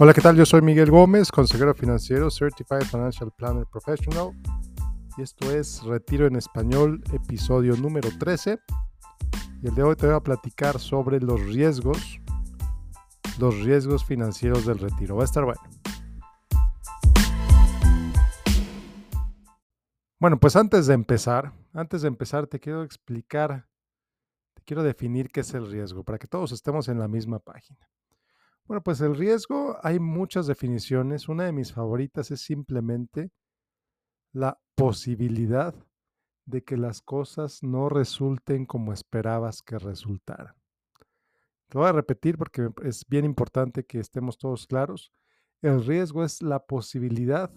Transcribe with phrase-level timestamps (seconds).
[0.00, 0.36] Hola, ¿qué tal?
[0.36, 4.30] Yo soy Miguel Gómez, consejero financiero, Certified Financial Planner Professional.
[5.16, 8.60] Y esto es Retiro en Español, episodio número 13.
[9.60, 12.20] Y el de hoy te voy a platicar sobre los riesgos,
[13.40, 15.16] los riesgos financieros del retiro.
[15.16, 15.62] Va a estar bueno.
[20.20, 23.66] Bueno, pues antes de empezar, antes de empezar te quiero explicar,
[24.54, 27.90] te quiero definir qué es el riesgo, para que todos estemos en la misma página.
[28.68, 31.26] Bueno, pues el riesgo hay muchas definiciones.
[31.26, 33.32] Una de mis favoritas es simplemente
[34.34, 35.74] la posibilidad
[36.44, 40.54] de que las cosas no resulten como esperabas que resultaran.
[41.68, 45.12] Te voy a repetir porque es bien importante que estemos todos claros.
[45.62, 47.50] El riesgo es la posibilidad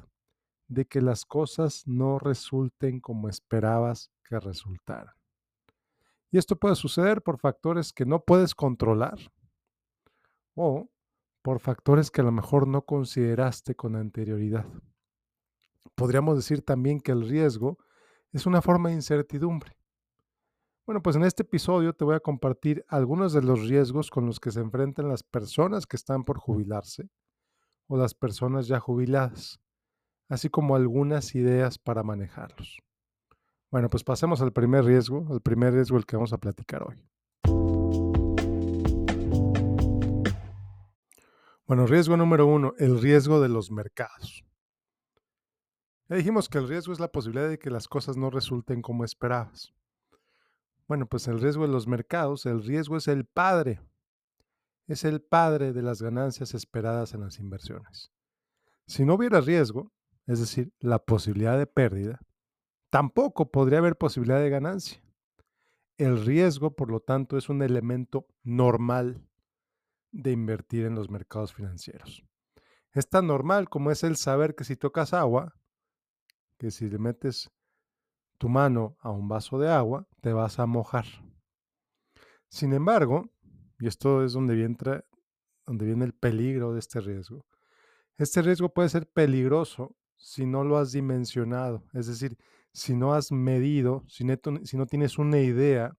[0.69, 5.13] de que las cosas no resulten como esperabas que resultaran.
[6.31, 9.19] Y esto puede suceder por factores que no puedes controlar
[10.55, 10.89] o
[11.41, 14.65] por factores que a lo mejor no consideraste con anterioridad.
[15.95, 17.77] Podríamos decir también que el riesgo
[18.31, 19.77] es una forma de incertidumbre.
[20.85, 24.39] Bueno, pues en este episodio te voy a compartir algunos de los riesgos con los
[24.39, 27.09] que se enfrentan las personas que están por jubilarse
[27.87, 29.59] o las personas ya jubiladas,
[30.27, 32.79] así como algunas ideas para manejarlos.
[33.69, 37.10] Bueno, pues pasemos al primer riesgo, al primer riesgo el que vamos a platicar hoy.
[41.71, 44.43] Bueno, riesgo número uno, el riesgo de los mercados.
[46.09, 49.05] Ya dijimos que el riesgo es la posibilidad de que las cosas no resulten como
[49.05, 49.73] esperabas.
[50.85, 53.79] Bueno, pues el riesgo de los mercados, el riesgo es el padre,
[54.87, 58.11] es el padre de las ganancias esperadas en las inversiones.
[58.85, 59.93] Si no hubiera riesgo,
[60.27, 62.19] es decir, la posibilidad de pérdida,
[62.89, 65.01] tampoco podría haber posibilidad de ganancia.
[65.97, 69.25] El riesgo, por lo tanto, es un elemento normal
[70.11, 72.23] de invertir en los mercados financieros.
[72.93, 75.55] Es tan normal como es el saber que si tocas agua,
[76.57, 77.49] que si le metes
[78.37, 81.05] tu mano a un vaso de agua, te vas a mojar.
[82.49, 83.31] Sin embargo,
[83.79, 84.75] y esto es donde viene,
[85.65, 87.45] donde viene el peligro de este riesgo,
[88.17, 92.37] este riesgo puede ser peligroso si no lo has dimensionado, es decir,
[92.73, 94.25] si no has medido, si
[94.63, 95.97] si no tienes una idea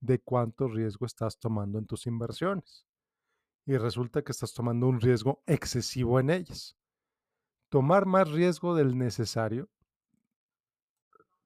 [0.00, 2.86] de cuánto riesgo estás tomando en tus inversiones
[3.66, 6.76] y resulta que estás tomando un riesgo excesivo en ellas.
[7.70, 9.70] Tomar más riesgo del necesario.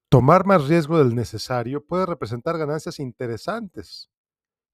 [0.09, 4.09] Tomar más riesgo del necesario puede representar ganancias interesantes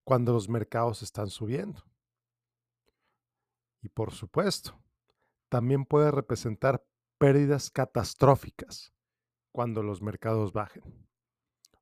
[0.03, 1.83] cuando los mercados están subiendo.
[3.81, 4.81] Y por supuesto,
[5.49, 6.83] también puede representar
[7.17, 8.93] pérdidas catastróficas
[9.51, 11.07] cuando los mercados bajen.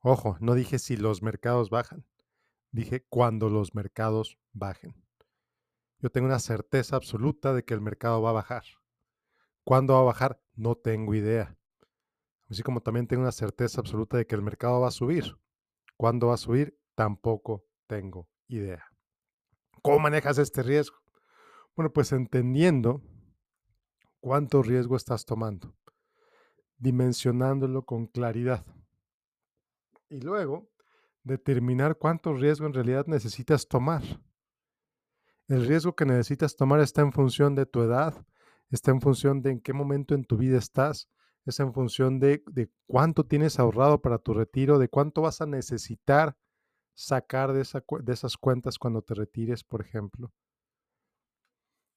[0.01, 2.05] Ojo, no dije si los mercados bajan,
[2.71, 5.02] dije cuando los mercados bajen
[6.03, 8.65] yo tengo una certeza absoluta de que el mercado va a bajar.
[9.63, 10.41] ¿Cuándo va a bajar?
[10.53, 11.57] No tengo idea.
[12.49, 15.37] Así como también tengo una certeza absoluta de que el mercado va a subir.
[15.95, 16.77] ¿Cuándo va a subir?
[16.93, 18.83] Tampoco tengo idea.
[19.81, 20.97] ¿Cómo manejas este riesgo?
[21.73, 23.01] Bueno, pues entendiendo
[24.19, 25.73] cuánto riesgo estás tomando,
[26.75, 28.65] dimensionándolo con claridad.
[30.09, 30.69] Y luego,
[31.23, 34.03] determinar cuánto riesgo en realidad necesitas tomar.
[35.47, 38.25] El riesgo que necesitas tomar está en función de tu edad,
[38.69, 41.09] está en función de en qué momento en tu vida estás,
[41.45, 42.43] es en función de,
[42.87, 46.37] cuánto tienes ahorrado para tu retiro, de cuánto vas a necesitar
[46.93, 47.67] sacar de,
[48.03, 50.31] de esas cuentas cuando te retires, por ejemplo.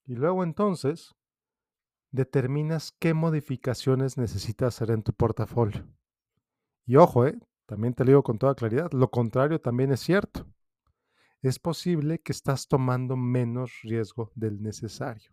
[0.04, 1.14] Y luego entonces
[2.10, 5.86] determinas qué modificaciones necesitas hacer en tu portafolio.
[6.84, 10.46] Y ojo, eh, también te lo digo con toda claridad, lo contrario también es cierto
[11.46, 15.32] es posible que estás tomando menos riesgo del necesario.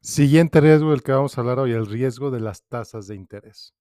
[0.00, 3.74] Siguiente riesgo del que vamos a hablar hoy, el riesgo de las tasas de interés.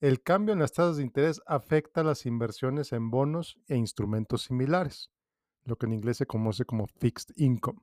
[0.00, 5.10] El cambio en las tasas de interés afecta las inversiones en bonos e instrumentos similares,
[5.64, 7.80] lo que en inglés se conoce como fixed income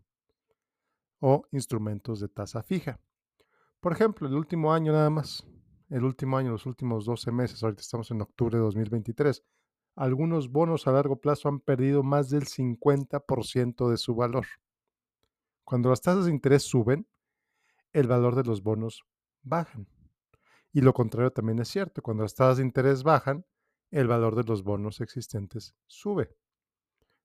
[1.19, 3.00] o instrumentos de tasa fija.
[3.81, 5.45] Por ejemplo, el último año nada más,
[5.89, 9.44] el último año, los últimos 12 meses, ahorita estamos en octubre de 2023,
[9.95, 14.45] algunos bonos a largo plazo han perdido más del 50% de su valor.
[15.63, 17.07] Cuando las tasas de interés suben,
[17.94, 19.03] el valor de los bonos
[19.42, 19.88] bajan.
[20.74, 22.01] Y lo contrario también es cierto.
[22.01, 23.45] Cuando las tasas de interés bajan,
[23.89, 26.36] el valor de los bonos existentes sube.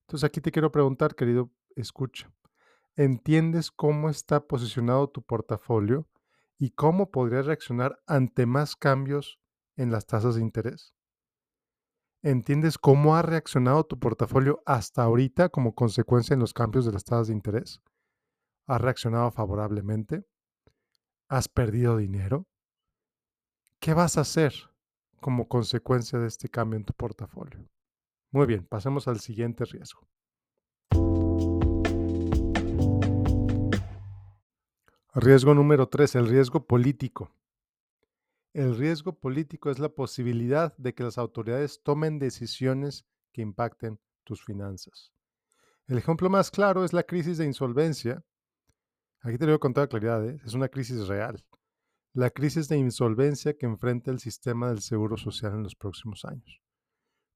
[0.03, 2.33] Entonces aquí te quiero preguntar, querido escucha,
[2.97, 6.09] ¿entiendes cómo está posicionado tu portafolio
[6.59, 9.41] y cómo podrías reaccionar ante más cambios
[9.77, 10.95] en las tasas de interés?
[12.23, 17.03] ¿Entiendes cómo ha reaccionado tu portafolio hasta ahorita como consecuencia en los cambios de las
[17.03, 17.81] tasas de interés?
[18.67, 20.27] ¿Ha reaccionado favorablemente?
[21.31, 22.47] ¿Has perdido dinero?
[23.79, 24.53] ¿Qué vas a hacer
[25.23, 27.67] como consecuencia de este cambio en tu portafolio?
[28.33, 30.07] Muy bien, pasemos al siguiente riesgo.
[35.15, 37.33] Riesgo número 3, el riesgo político.
[38.53, 44.45] El riesgo político es la posibilidad de que las autoridades tomen decisiones que impacten tus
[44.45, 45.13] finanzas.
[45.87, 48.25] El ejemplo más claro es la crisis de insolvencia.
[49.21, 50.41] Aquí te lo digo con toda claridad, ¿eh?
[50.45, 51.45] es una crisis real.
[52.13, 56.61] La crisis de insolvencia que enfrenta el sistema del Seguro Social en los próximos años.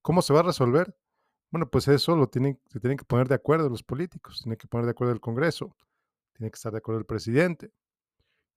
[0.03, 0.97] ¿Cómo se va a resolver?
[1.51, 4.87] Bueno, pues eso lo tienen, tienen que poner de acuerdo los políticos, tiene que poner
[4.87, 5.77] de acuerdo el Congreso,
[6.33, 7.73] tiene que estar de acuerdo el presidente.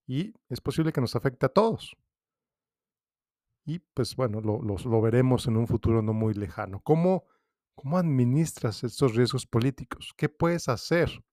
[0.08, 1.96] Y es posible que nos afecte a todos.
[3.68, 6.80] Y pues bueno, lo, lo, veremos en un futuro no muy lejano.
[6.80, 7.26] ¿Cómo,
[7.76, 10.14] ¿Cómo administras estos riesgos políticos?
[10.16, 11.26] ¿Qué puedes hacer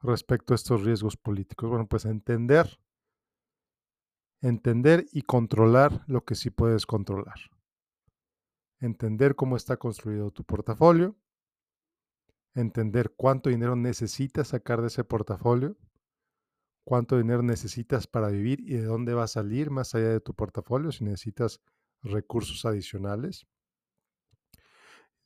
[0.00, 1.70] respecto a estos riesgos políticos?
[1.70, 2.80] Bueno, pues entender,
[4.40, 7.38] entender y controlar lo que sí puedes controlar.
[8.80, 11.14] Entender cómo está construido tu portafolio,
[12.52, 15.76] entender cuánto dinero necesitas sacar de ese portafolio,
[16.84, 20.34] cuánto dinero necesitas para vivir y de dónde va a salir más allá de tu
[20.34, 21.60] portafolio si necesitas
[22.02, 23.46] recursos adicionales.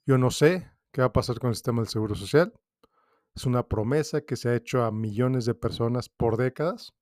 [0.06, 2.52] Yo no sé qué va a pasar con el sistema del Seguro Social.
[3.34, 6.94] Es una promesa que se ha hecho a millones de personas por décadas.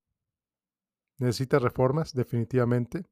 [1.19, 3.05] Necesita reformas, definitivamente.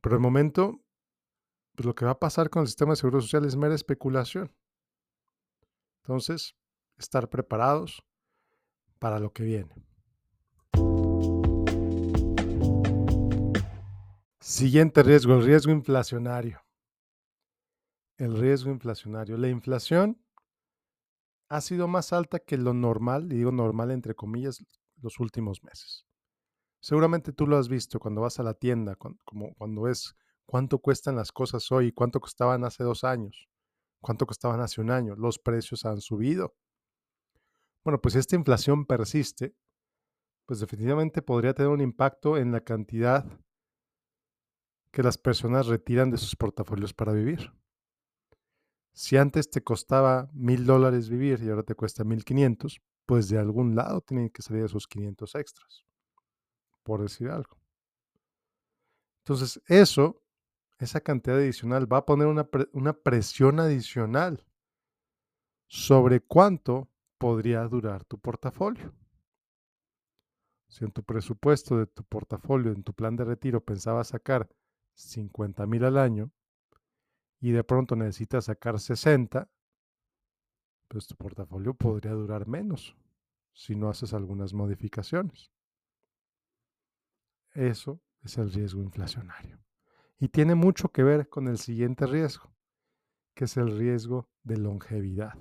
[0.00, 0.84] Pero el momento,
[1.74, 4.54] pues lo que va a pasar con el sistema de Seguro Social es mera especulación.
[6.02, 6.54] Entonces,
[6.96, 8.04] estar preparados
[8.98, 9.89] para lo que viene.
[14.42, 16.62] Siguiente riesgo, el riesgo inflacionario.
[18.16, 19.36] El riesgo inflacionario.
[19.36, 20.18] La inflación
[21.50, 24.64] ha sido más alta que lo normal, y digo normal entre comillas,
[25.02, 26.06] los últimos meses.
[26.80, 30.16] Seguramente tú lo has visto cuando vas a la tienda, como cuando ves
[30.46, 33.46] cuánto cuestan las cosas hoy, cuánto costaban hace dos años,
[34.00, 35.16] cuánto costaban hace un año.
[35.16, 36.54] Los precios han subido.
[37.84, 39.54] Bueno, pues si esta inflación persiste,
[40.46, 43.26] pues definitivamente podría tener un impacto en la cantidad
[44.90, 47.52] que las personas retiran de sus portafolios para vivir.
[48.92, 53.38] Si antes te costaba mil dólares vivir y ahora te cuesta mil quinientos, pues de
[53.38, 55.84] algún lado tienen que salir esos 500 extras,
[56.82, 57.58] por decir algo.
[59.24, 60.22] Entonces, eso,
[60.78, 64.44] esa cantidad adicional va a poner una, una presión adicional
[65.68, 68.92] sobre cuánto podría durar tu portafolio.
[70.68, 74.48] Si en tu presupuesto de tu portafolio, en tu plan de retiro, pensabas sacar
[75.02, 76.30] 50 mil al año
[77.40, 79.50] y de pronto necesitas sacar 60,
[80.88, 82.96] pues tu portafolio podría durar menos
[83.52, 85.50] si no haces algunas modificaciones.
[87.52, 89.58] Eso es el riesgo inflacionario.
[90.18, 92.52] Y tiene mucho que ver con el siguiente riesgo,
[93.34, 95.34] que es el riesgo de longevidad.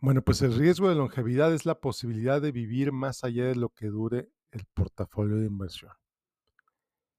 [0.00, 3.70] Bueno, pues el riesgo de longevidad es la posibilidad de vivir más allá de lo
[3.70, 5.92] que dure el portafolio de inversión.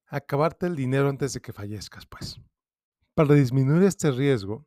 [0.07, 2.39] Acabarte el dinero antes de que fallezcas, pues.
[3.13, 4.65] Para disminuir este riesgo,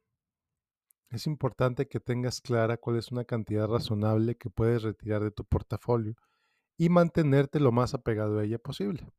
[1.11, 5.45] es importante que tengas clara cuál es una cantidad razonable que puedes retirar de tu
[5.45, 6.15] portafolio
[6.77, 9.13] y mantenerte lo más apegado a ella posible.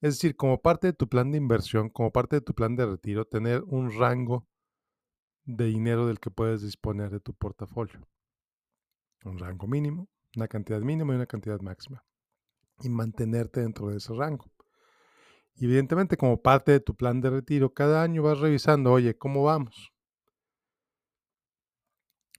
[0.00, 2.86] Es decir, como parte de tu plan de inversión, como parte de tu plan de
[2.86, 4.46] retiro, tener un rango
[5.44, 8.08] de dinero del que puedes disponer de tu portafolio.
[9.24, 12.04] Un rango mínimo, una cantidad mínima y una cantidad máxima
[12.82, 14.50] y mantenerte dentro de ese rango.
[15.56, 19.92] evidentemente, como parte de tu plan de retiro, cada año vas revisando, oye, ¿cómo vamos?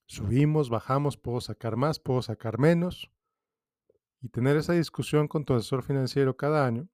[0.06, 3.10] Subimos, bajamos, puedo sacar más, puedo sacar menos.
[4.22, 6.88] Y tener esa discusión con tu asesor financiero cada año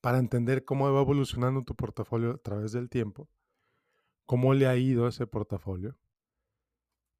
[0.00, 3.28] para entender cómo va evolucionando tu portafolio a través del tiempo,
[4.26, 5.98] cómo le ha ido ese portafolio.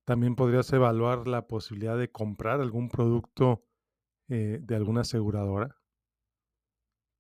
[0.04, 3.66] También podrías evaluar la posibilidad de comprar algún producto
[4.30, 5.76] eh, de alguna aseguradora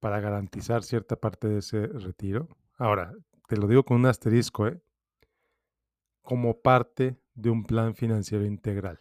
[0.00, 2.48] para garantizar cierta parte de ese retiro.
[2.78, 3.12] Ahora,
[3.48, 4.80] te lo digo con un asterisco, ¿eh?
[6.22, 8.98] como parte de un plan financiero integral.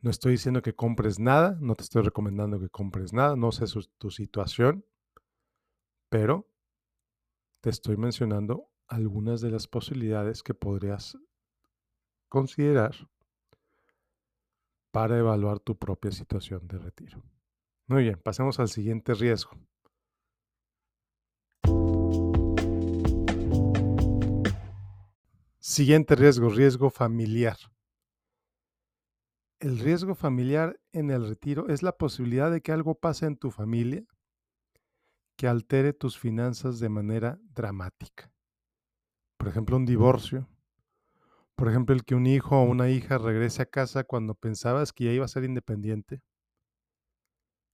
[0.00, 3.66] No estoy diciendo que compres nada, no te estoy recomendando que compres nada, no sé
[3.98, 4.86] tu situación,
[6.08, 6.48] pero
[7.60, 11.18] te estoy mencionando algunas de las posibilidades que podrías
[12.30, 12.94] considerar
[14.90, 17.22] para evaluar tu propia situación de retiro.
[17.86, 19.52] Muy bien, pasemos al siguiente riesgo.
[25.58, 27.56] Siguiente riesgo, riesgo familiar.
[29.60, 33.50] El riesgo familiar en el retiro es la posibilidad de que algo pase en tu
[33.50, 34.04] familia
[35.36, 38.30] que altere tus finanzas de manera dramática.
[39.38, 40.46] Por ejemplo, un divorcio.
[41.60, 45.04] Por ejemplo, el que un hijo o una hija regrese a casa cuando pensabas que
[45.04, 46.22] ya iba a ser independiente.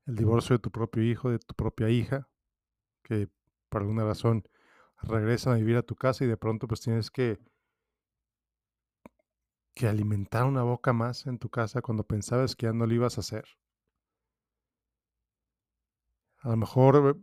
[0.07, 2.29] El divorcio de tu propio hijo, de tu propia hija,
[3.05, 3.29] que
[3.69, 4.43] por alguna razón
[5.03, 7.39] regresan a vivir a tu casa y de pronto pues tienes que
[9.77, 13.19] que alimentar una boca más en tu casa cuando pensabas que ya no lo ibas
[13.19, 13.45] a hacer.
[16.39, 17.21] A lo mejor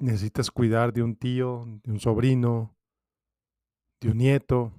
[0.00, 2.76] necesitas cuidar de un tío, de un sobrino,
[4.00, 4.72] de un nieto.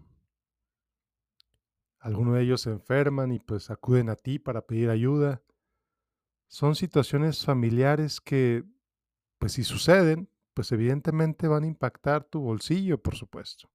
[2.08, 5.42] Algunos de ellos se enferman y pues acuden a ti para pedir ayuda.
[6.48, 8.64] Son situaciones familiares que,
[9.38, 13.70] pues si suceden, pues evidentemente van a impactar tu bolsillo, por supuesto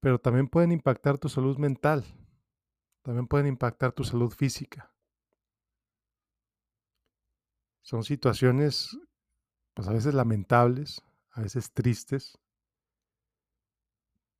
[0.00, 2.04] pero también pueden impactar tu salud mental,
[3.02, 4.92] también pueden impactar tu salud física.
[7.82, 8.96] Son situaciones,
[9.74, 12.38] pues a veces lamentables, a veces tristes,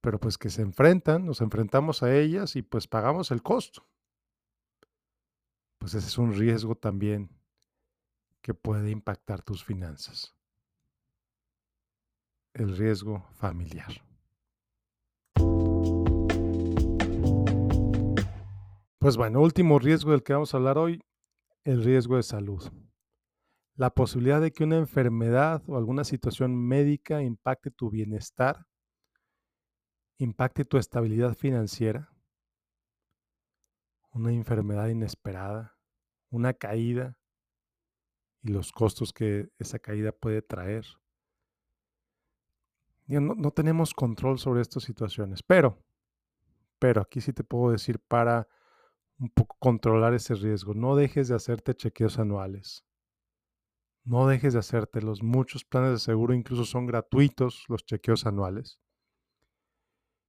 [0.00, 3.86] pero pues que se enfrentan, nos enfrentamos a ellas y pues pagamos el costo.
[5.78, 7.30] Pues ese es un riesgo también
[8.40, 10.34] que puede impactar tus finanzas.
[12.54, 14.02] El riesgo familiar.
[18.98, 21.00] Pues bueno, último riesgo del que vamos a hablar hoy,
[21.64, 22.62] el riesgo de salud.
[23.76, 28.66] La posibilidad de que una enfermedad o alguna situación médica impacte tu bienestar,
[30.18, 32.12] impacte tu estabilidad financiera,
[34.12, 35.78] una enfermedad inesperada,
[36.30, 37.16] una caída
[38.42, 40.84] y los costos que esa caída puede traer.
[43.06, 45.82] No, tenemos control sobre estas situaciones, pero,
[46.78, 48.48] pero aquí sí te puedo decir para
[49.18, 50.74] un poco controlar ese riesgo.
[50.74, 52.84] No dejes de hacerte chequeos anuales.
[54.04, 55.22] No dejes de hacértelos.
[55.22, 58.78] Muchos planes de seguro incluso son gratuitos los chequeos anuales.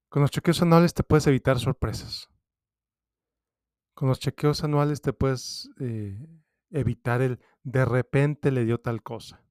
[0.09, 2.29] Con los chequeos anuales te puedes evitar sorpresas.
[3.93, 6.17] Con los chequeos anuales te puedes eh,
[6.71, 9.45] evitar el de repente le dio tal cosa.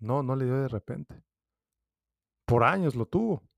[0.00, 1.22] No, no le dio de repente.
[2.44, 3.48] Por años lo tuvo,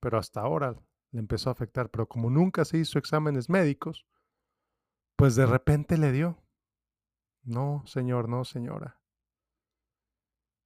[0.00, 1.90] pero hasta ahora le empezó a afectar.
[1.90, 4.06] Pero como nunca se hizo exámenes médicos,
[5.16, 6.40] pues de repente le dio.
[7.42, 9.00] No, señor, no, señora.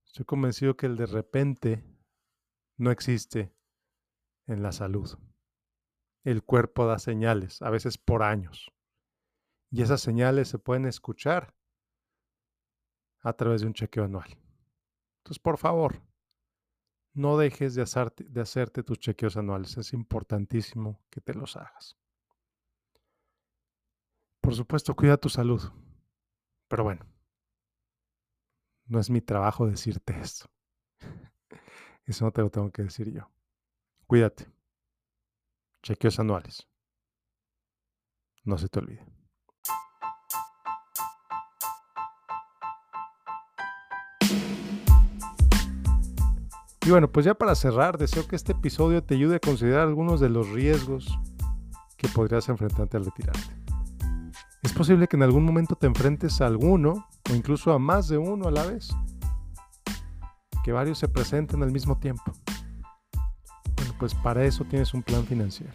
[0.07, 1.85] Estoy convencido que el de repente
[2.77, 3.58] no existe
[4.49, 5.19] en la salud.
[6.25, 8.73] El cuerpo da señales, a veces por años.
[9.71, 11.55] Y esas señales se pueden escuchar
[13.21, 14.39] a través de un chequeo anual.
[15.19, 16.03] Entonces, por favor,
[17.13, 19.77] no dejes de hacerte, tus chequeos anuales.
[19.77, 21.97] Es importantísimo que te los hagas.
[24.41, 25.63] Por supuesto, cuida tu salud.
[26.69, 27.05] Pero bueno,
[28.87, 30.47] no es mi trabajo decirte esto.
[32.05, 33.31] Eso no te lo tengo que decir yo.
[34.09, 34.47] Cuídate.
[35.83, 36.67] Chequeos anuales.
[38.43, 39.05] No se te olvide.
[46.87, 50.21] Y bueno, pues ya para cerrar, deseo que este episodio te ayude a considerar algunos
[50.21, 51.19] de los riesgos
[51.99, 53.55] que podrías enfrentarte al retirarte.
[54.63, 58.17] Es posible que en algún momento te enfrentes a alguno o incluso a más de
[58.17, 58.89] uno a la vez.
[60.65, 62.33] Que varios se presenten al mismo tiempo.
[63.99, 65.73] Pues para eso tienes un plan financiero.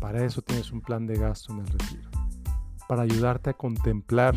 [0.00, 2.08] Para eso tienes un plan de gasto en el retiro.
[2.88, 4.36] Para ayudarte a contemplar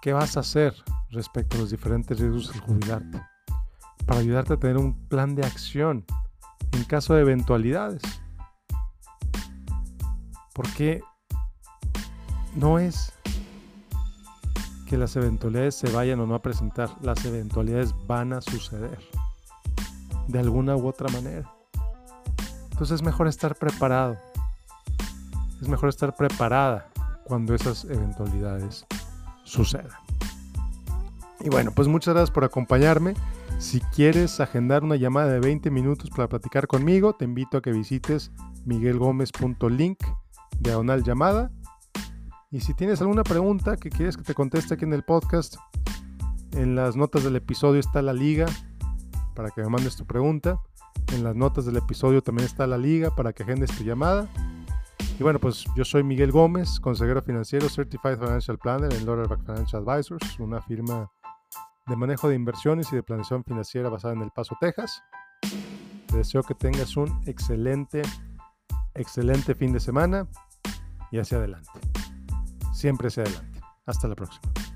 [0.00, 0.74] qué vas a hacer
[1.10, 3.20] respecto a los diferentes riesgos al jubilarte.
[4.06, 6.04] Para ayudarte a tener un plan de acción
[6.72, 8.02] en caso de eventualidades.
[10.54, 11.02] Porque
[12.56, 13.12] no es
[14.86, 18.98] que las eventualidades se vayan o no a presentar, las eventualidades van a suceder
[20.28, 21.52] de alguna u otra manera.
[22.70, 24.18] Entonces es mejor estar preparado.
[25.60, 26.88] Es mejor estar preparada
[27.24, 28.86] cuando esas eventualidades
[29.42, 29.88] sucedan.
[31.40, 33.14] Y bueno, pues muchas gracias por acompañarme.
[33.58, 37.72] Si quieres agendar una llamada de 20 minutos para platicar conmigo, te invito a que
[37.72, 38.30] visites
[38.64, 39.98] miguelgomez.link
[40.60, 41.50] diagonal llamada
[42.50, 45.56] y si tienes alguna pregunta que quieres que te conteste aquí en el podcast,
[46.52, 48.46] en las notas del episodio está la liga
[49.38, 50.60] para que me mandes tu pregunta.
[51.12, 54.26] En las notas del episodio también está la liga para que agendes tu llamada.
[55.16, 59.88] Y bueno, pues yo soy Miguel Gómez, consejero financiero, Certified Financial Planner en Laurelback Financial
[59.88, 61.08] Advisors, una firma
[61.86, 65.04] de manejo de inversiones y de planeación financiera basada en El Paso, Texas.
[66.08, 68.02] Te deseo que tengas un excelente,
[68.96, 70.26] excelente fin de semana
[71.12, 71.70] y hacia adelante.
[72.72, 73.60] Siempre hacia adelante.
[73.86, 74.67] Hasta la próxima.